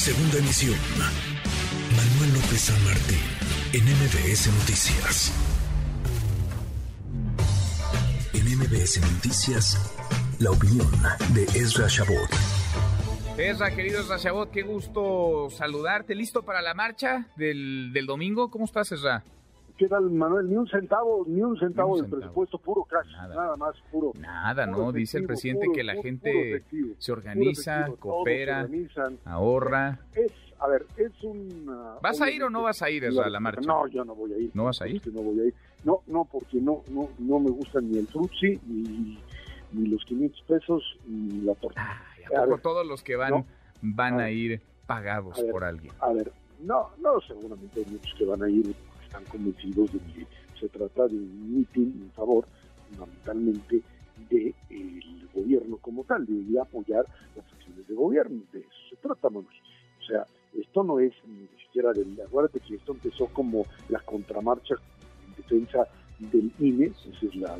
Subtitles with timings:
[0.00, 0.78] Segunda emisión.
[1.94, 3.18] Manuel López San Martín,
[3.74, 5.30] en MBS Noticias.
[8.32, 9.94] En MBS Noticias,
[10.38, 10.90] la opinión
[11.34, 12.30] de Ezra Shabot.
[13.36, 16.14] Ezra, querido Ezra Shabot, qué gusto saludarte.
[16.14, 18.50] ¿Listo para la marcha del, del domingo?
[18.50, 19.22] ¿Cómo estás, Ezra?
[19.80, 20.46] ¿Qué tal, Manuel?
[20.46, 24.12] Ni un centavo, ni un centavo de presupuesto, puro cash, nada, más, puro.
[24.20, 24.92] Nada, ¿no?
[24.92, 26.62] Dice el presidente que la gente
[26.98, 28.68] se organiza, coopera,
[29.24, 30.00] ahorra.
[30.14, 31.64] Es, a ver, es un...
[32.02, 33.66] ¿Vas a ir o no vas a ir a la marcha?
[33.66, 34.50] No, yo no voy a ir.
[34.52, 35.00] ¿No vas a ir?
[35.14, 35.54] No voy a ir.
[35.82, 39.18] No, no, porque no, no, no me gustan ni el frutzi, ni,
[39.72, 42.02] ni los 500 pesos, ni la torta.
[42.36, 43.46] ¿a poco todos los que van
[43.80, 45.94] van a, ir pagados por alguien?
[46.00, 46.30] A ver,
[46.62, 48.74] no, no, seguramente hay muchos que van a ir
[49.10, 50.26] están convencidos de que
[50.58, 52.46] se trata de un mitin en favor
[52.88, 53.82] fundamentalmente
[54.28, 54.54] del
[55.34, 57.04] gobierno como tal, de apoyar
[57.34, 58.42] las acciones de gobierno.
[58.52, 59.46] De eso se trata, Manuel.
[60.00, 62.20] O sea, esto no es ni siquiera del...
[62.20, 64.74] Acuérdate que esto empezó como la contramarcha
[65.26, 67.58] en defensa del INE, esa es la,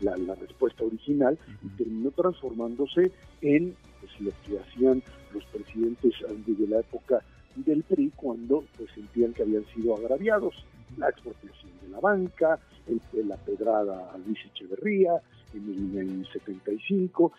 [0.00, 5.02] la, respuesta original, y terminó transformándose en pues, lo que hacían
[5.32, 6.14] los presidentes
[6.46, 7.22] desde la época
[7.64, 10.54] del PRI cuando pues, sentían que habían sido agraviados.
[10.96, 15.20] La expropiación de la banca, el, la pedrada a Luis Echeverría
[15.54, 17.32] en el, 75.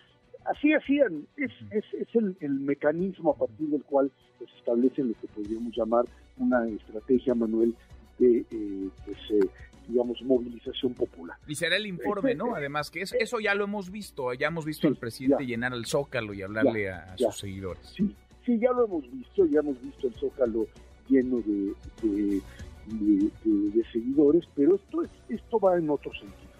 [0.44, 5.08] Así hacían, es, es, es el, el, mecanismo a partir del cual se pues, establecen
[5.08, 6.06] lo que podríamos llamar
[6.38, 7.74] una estrategia, Manuel,
[8.18, 9.48] de eh, pues, eh,
[9.86, 11.36] digamos, movilización popular.
[11.46, 12.54] Y será el informe, ¿no?
[12.54, 16.32] Además, que eso ya lo hemos visto, ya hemos visto al presidente llenar el zócalo
[16.32, 17.86] y hablarle a, sus seguidores.
[17.96, 18.14] Sí,
[18.50, 20.66] Sí, ya lo hemos visto, ya hemos visto el Zócalo
[21.08, 26.50] lleno de, de, seguidores, pero esto, es, esto va en otro sentido.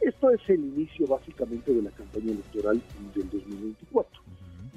[0.00, 2.82] Esto es el inicio básicamente de la campaña electoral
[3.14, 4.22] del 2024.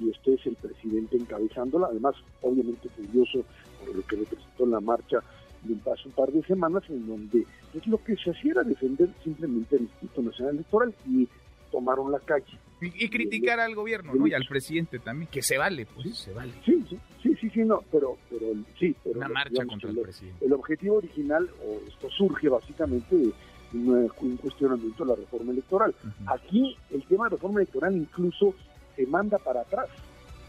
[0.00, 3.42] Y este es el presidente encabezándola, además obviamente furioso
[3.84, 5.24] por lo que representó en la marcha
[5.64, 8.62] de un paso un par de semanas en donde pues, lo que se hacía era
[8.62, 11.26] defender simplemente el Instituto Nacional Electoral y
[11.72, 14.26] tomaron la calle y, criticar al gobierno, ¿no?
[14.26, 16.52] Y al presidente también, que se vale, pues, se vale.
[16.64, 16.84] Sí,
[17.22, 18.46] sí, sí, sí, no, pero, pero
[18.78, 18.94] sí.
[19.04, 20.44] Pero, Una marcha contra el, presidente.
[20.44, 23.32] El objetivo original, o esto surge básicamente de
[23.72, 25.94] un cuestionamiento de la reforma electoral.
[26.26, 28.54] Aquí el tema de reforma electoral incluso
[28.96, 29.88] se manda para atrás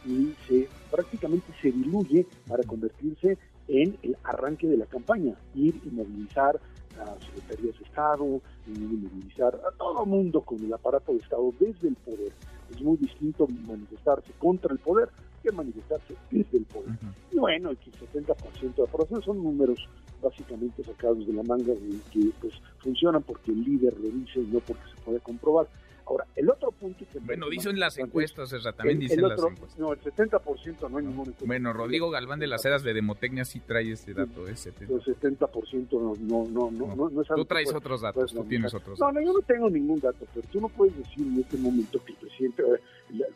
[0.05, 3.37] y se prácticamente se diluye para convertirse
[3.67, 6.59] en el arranque de la campaña, ir y movilizar
[7.01, 11.95] a secretarías de Estado, movilizar a todo mundo con el aparato de Estado desde el
[11.95, 12.31] poder.
[12.69, 15.09] Es muy distinto manifestarse contra el poder
[15.43, 16.95] que manifestarse desde el poder.
[17.31, 19.87] Y bueno, el 70% de aprobación son números
[20.21, 24.47] básicamente sacados de la manga y que pues funcionan porque el líder lo dice y
[24.47, 25.67] no porque se puede comprobar.
[26.05, 27.19] Ahora, el otro punto que...
[27.19, 29.77] Bueno, dicen las encuestas, Ezra, también dicen las encuestas.
[29.77, 31.45] No, el 70% no hay ningún encuesta.
[31.45, 34.55] Bueno, Rodrigo Galván de las Heras de Demotecnia sí trae ese dato, ¿eh?
[34.55, 34.93] 70.
[34.93, 38.43] El 70% no, no, no, no, no, no es algo Tú traes otros datos, tú
[38.45, 39.13] tienes otros datos.
[39.13, 42.03] No, no, yo no tengo ningún dato, pero tú no puedes decir en este momento
[42.03, 42.63] que el presidente...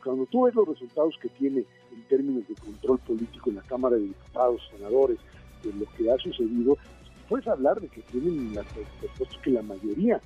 [0.04, 3.96] Cuando tú ves los resultados que tiene en términos de control político en la Cámara
[3.98, 5.18] de Diputados, senadores,
[5.64, 6.78] de lo que ha sucedido,
[7.28, 10.22] puedes hablar de que tienen las respuestas que la mayoría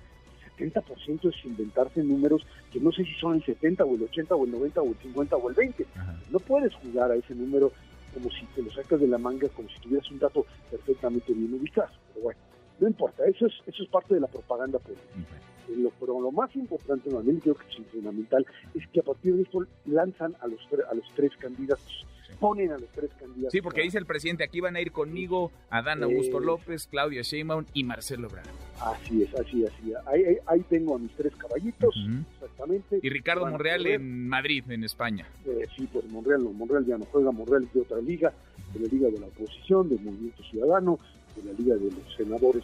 [0.59, 4.45] 70% es inventarse números que no sé si son el 70 o el 80 o
[4.45, 5.85] el 90 o el 50 o el 20.
[6.29, 7.71] No puedes jugar a ese número
[8.13, 11.53] como si te lo sacas de la manga, como si tuvieras un dato perfectamente bien
[11.53, 11.89] ubicado.
[12.13, 12.39] Pero bueno,
[12.79, 15.35] no importa, eso es, eso es parte de la propaganda política.
[15.75, 19.43] Lo, pero lo más importante, también creo que es fundamental, es que a partir de
[19.43, 22.05] esto lanzan a los, a los tres candidatos
[22.39, 23.51] ponen a los tres candidatos.
[23.51, 27.65] Sí, porque dice el presidente, aquí van a ir conmigo Adán Augusto López, Claudia Sheinbaum
[27.73, 28.47] y Marcelo Ebrard.
[28.81, 29.93] Así es, así, así.
[30.05, 31.95] Ahí, ahí, tengo a mis tres caballitos,
[32.35, 32.99] exactamente.
[33.01, 35.27] Y Ricardo Monreal en Madrid, en España.
[35.45, 38.33] Eh, sí, pues Monreal, Monreal ya no juega, Monreal es de otra liga,
[38.73, 40.99] de la liga de la oposición, del Movimiento Ciudadano,
[41.35, 42.63] de la liga de los senadores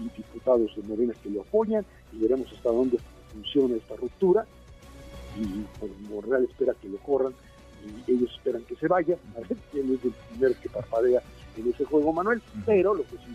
[0.00, 2.98] y diputados de Morena que lo apoyan, y veremos hasta dónde
[3.32, 4.46] funciona esta ruptura.
[5.36, 7.32] Y pues, Monreal espera que lo corran
[8.06, 11.22] y ellos esperan que se vaya, a ver quién es el primero que parpadea
[11.56, 13.34] en ese juego, Manuel, pero lo que sí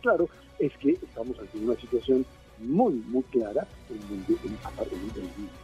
[0.00, 0.28] claro
[0.58, 2.24] es que estamos ante una situación
[2.58, 4.56] muy, muy clara, en donde el,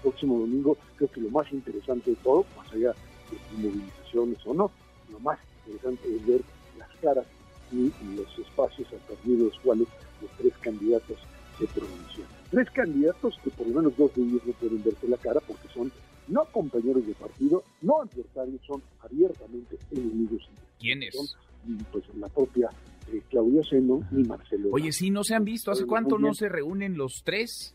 [0.02, 2.94] próximo domingo creo que lo más interesante de todo, más allá
[3.30, 4.70] de movilizaciones o no,
[5.10, 6.40] lo más interesante es ver
[6.78, 7.26] las caras
[7.72, 9.88] y los espacios a partir de los cuales
[10.20, 11.18] los tres candidatos
[11.58, 12.26] se pronuncian.
[12.50, 15.68] Tres candidatos que por lo menos dos de ellos no pueden verse la cara porque
[15.68, 15.90] son
[16.28, 20.48] no compañeros de partido, no adversarios, son abiertamente enemigos.
[20.78, 21.36] ¿Quiénes?
[21.90, 22.70] pues la propia
[23.12, 24.68] eh, Claudia Seno y Marcelo.
[24.72, 25.70] Oye, sí, no se han visto.
[25.70, 27.74] ¿Hace cuánto no se reúnen los tres?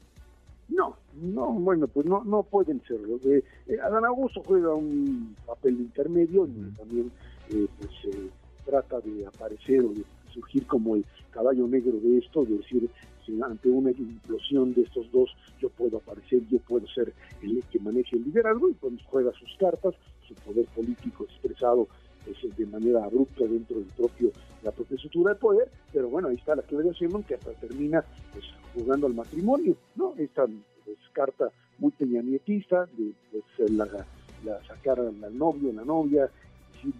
[0.69, 3.19] No, no, bueno, pues no, no pueden serlo.
[3.25, 3.43] Eh,
[3.83, 7.11] Adán Augusto juega un papel intermedio y también
[7.49, 7.91] eh, pues
[8.71, 12.89] trata de aparecer o de surgir como el caballo negro de esto, de decir,
[13.25, 15.29] si ante una implosión de estos dos
[15.59, 19.57] yo puedo aparecer, yo puedo ser el que maneje el liderazgo y pues juega sus
[19.59, 19.94] cartas,
[20.25, 21.89] su poder político expresado
[22.23, 24.31] pues, de manera abrupta dentro del propio
[24.63, 28.06] la propia estructura de poder, pero bueno, ahí está la Claudia Sheinbaum que hasta termina
[28.31, 30.13] pues jugando al matrimonio, ¿no?
[30.17, 30.45] Esta
[30.85, 33.85] pues, carta muy peñanietista de pues la,
[34.45, 36.29] la sacar al novio, la novia,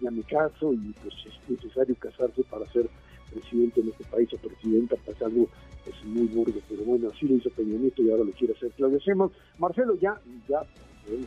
[0.00, 2.88] ya me caso y pues es necesario casarse para ser
[3.32, 5.48] presidente en este país o presidenta, pues algo
[5.86, 8.70] es muy burdo, pero bueno, así lo hizo Peña Nieto y ahora lo quiere hacer
[8.72, 9.30] Claudia Sheinbaum.
[9.58, 10.64] Marcelo ya, ya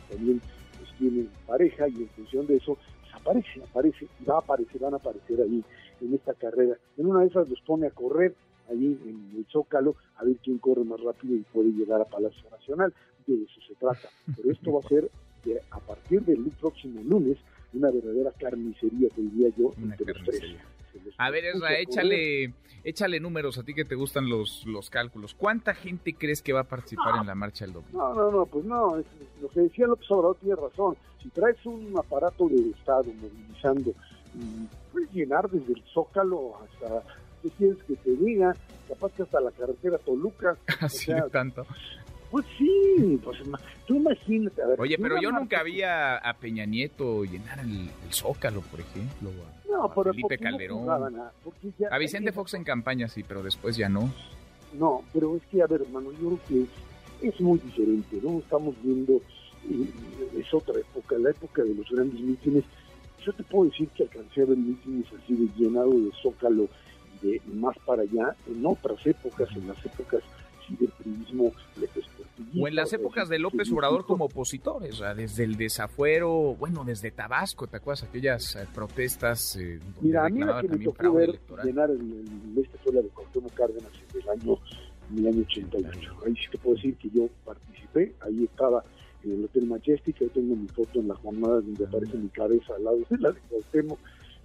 [0.08, 0.40] también
[0.78, 4.94] pues, tiene pareja y en función de eso pues, aparece, aparece, va a aparecer, van
[4.94, 5.62] a aparecer ahí
[6.00, 6.76] en esta carrera.
[6.96, 8.34] En una de esas los pone a correr
[8.70, 12.48] ahí en el Zócalo a ver quién corre más rápido y puede llegar a Palacio
[12.50, 12.94] Nacional.
[13.26, 14.08] De eso se trata.
[14.36, 15.10] Pero esto va a ser
[15.70, 17.38] a partir del próximo lunes
[17.76, 20.42] una verdadera carnicería, te diría yo, entre los tres.
[21.18, 22.52] A ver, Esra, échale,
[22.84, 25.34] échale números a ti que te gustan los, los cálculos.
[25.34, 27.98] ¿Cuánta gente crees que va a participar en la marcha el domingo?
[27.98, 28.96] No, no, no, pues no.
[29.40, 30.96] lo que decía López Obrador tiene razón.
[31.22, 33.92] Si traes un aparato de Estado movilizando,
[34.92, 37.02] puedes llenar desde el Zócalo hasta,
[37.42, 38.54] ¿qué quieres que te diga?
[38.88, 40.56] Capaz que hasta la carretera Toluca.
[40.80, 41.66] Así o tanto.
[42.30, 43.38] Pues sí, pues
[43.86, 44.62] tú imagínate.
[44.62, 49.30] A ver, Oye, pero yo nunca vi a, Peña Nieto llenar el, Zócalo, por ejemplo.
[49.70, 50.88] no, a Felipe Calderón.
[50.88, 54.10] a Vicente Fox en campaña, sí, pero después ya no.
[54.78, 58.38] No, pero es que, a ver, hermano, yo creo que es, muy diferente, ¿no?
[58.40, 59.20] Estamos viendo,
[60.36, 62.64] es otra época, la época de los grandes mítines.
[63.24, 66.68] Yo te puedo decir que alcancé a ver mítines así de llenado de Zócalo
[67.22, 70.22] de más para allá en otras épocas, en las épocas
[70.68, 71.52] del turismo
[72.58, 76.84] o en las épocas de López Obrador como opositor, o sea, desde el desafuero, bueno,
[76.84, 78.04] desde Tabasco, ¿te acuerdas?
[78.04, 82.62] Aquellas eh, protestas eh, Mira, a mí la que me tocó ver llenar el, el,
[82.62, 84.58] este fue la de Cuauhtémoc Cárdenas en el año,
[85.10, 86.16] en el año 88.
[86.26, 88.84] Ahí sí te puedo decir que yo participé, ahí estaba
[89.24, 92.74] en el Hotel Majestic, ahí tengo mi foto en la jornada donde aparece mi cabeza
[92.74, 93.98] al lado de la de Cuauhtémoc,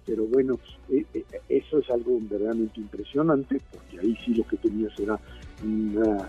[0.06, 0.58] pero bueno,
[0.90, 5.18] eh, eh, eso es algo verdaderamente impresionante, porque ahí sí lo que tenías era
[5.64, 6.28] una,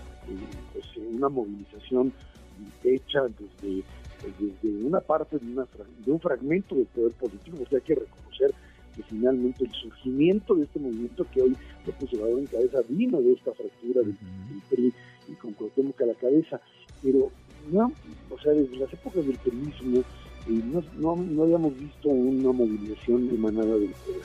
[0.72, 2.12] pues, una movilización
[2.84, 3.82] hecha desde,
[4.38, 5.66] desde una parte de, una,
[6.04, 8.54] de un fragmento del poder político, porque hay que reconocer
[8.94, 11.56] que finalmente el surgimiento de este movimiento que hoy
[11.86, 14.16] López Obrador en cabeza vino de esta fractura del,
[14.70, 14.92] PRI
[15.28, 16.60] y con Cuauhtémoc a la cabeza,
[17.02, 17.30] pero
[17.72, 17.92] no,
[18.30, 20.04] o sea, desde las épocas del peronismo
[20.48, 24.22] eh, no, no, habíamos visto una movilización emanada del poder.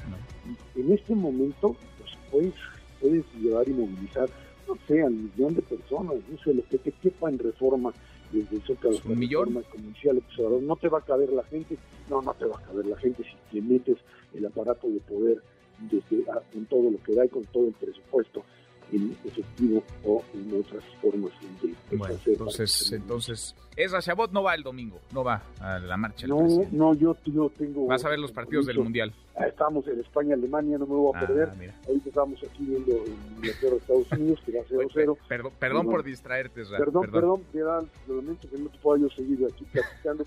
[0.76, 2.54] En este momento, pues puedes,
[3.00, 4.30] puedes llevar y movilizar
[4.70, 7.92] no sé, al millón de personas, no sé, lo que te quepa en reforma
[8.32, 10.22] desde el Zócalo un millón comercial,
[10.62, 11.76] no te va a caber la gente,
[12.08, 13.98] no, no te va a caber la gente si te metes
[14.36, 15.42] el aparato de poder
[15.90, 16.24] desde,
[16.54, 18.44] con todo lo que da y con todo el presupuesto
[18.92, 21.32] en efectivo o en otras formas
[21.62, 26.28] de, bueno, entonces entonces Ezra Chabot no va el domingo no va a la marcha
[26.28, 29.14] no no yo, yo tengo vas a ver los partidos del mundial.
[29.36, 31.50] Ah, estamos en España Alemania no me voy a ah, perder.
[31.88, 36.62] ahorita estamos aquí viendo en Inglaterra Estados Unidos que va 0-0 perdón, perdón por distraerte
[36.62, 36.78] Ezra.
[36.78, 40.26] perdón perdón, perdón lamento que no te pueda yo seguir aquí platicando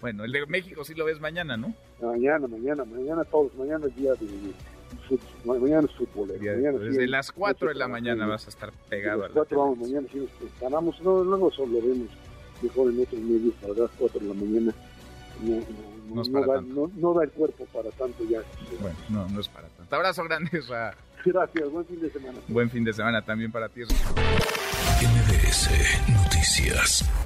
[0.00, 1.74] bueno el de México sí lo ves mañana ¿no?
[2.00, 4.26] mañana mañana mañana todos mañana es día de
[5.44, 6.28] mañana es fútbol.
[6.38, 10.06] desde las 4 de la mañana vas a estar pegado a las 4 vamos, mañana
[10.12, 12.08] si nos ganamos, no, luego solo vemos
[12.62, 14.74] mejor en otros medios, para las 4 de la mañana
[15.42, 15.56] no,
[16.14, 16.60] no, no, da,
[16.94, 18.40] no, da, el cuerpo para tanto ya.
[18.80, 19.94] Bueno, no, no es para tanto.
[19.94, 20.62] Abrazo grande,
[21.24, 22.38] Gracias, buen fin de semana.
[22.48, 23.82] Buen fin de semana también para ti.
[25.02, 25.68] MBS
[26.08, 27.25] Noticias.